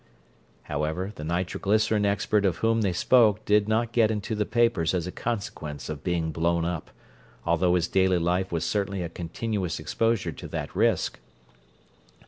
[0.63, 5.05] However, the nitroglycerin expert of whom they spoke did not get into the papers as
[5.05, 6.89] a consequence of being blown up,
[7.45, 11.19] although his daily life was certainly a continuous exposure to that risk.